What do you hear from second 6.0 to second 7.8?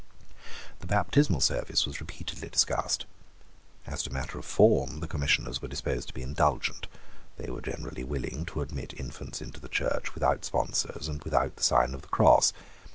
to be indulgent. They were